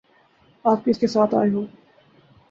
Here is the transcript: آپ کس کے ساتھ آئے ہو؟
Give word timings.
آپ 0.65 0.85
کس 0.85 0.99
کے 0.99 1.07
ساتھ 1.07 1.35
آئے 1.35 1.49
ہو؟ 1.49 1.65